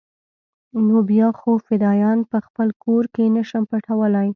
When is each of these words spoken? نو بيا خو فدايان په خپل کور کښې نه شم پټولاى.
نو 0.87 0.97
بيا 1.09 1.27
خو 1.39 1.49
فدايان 1.67 2.19
په 2.31 2.37
خپل 2.45 2.67
کور 2.83 3.03
کښې 3.13 3.25
نه 3.35 3.43
شم 3.49 3.63
پټولاى. 3.71 4.29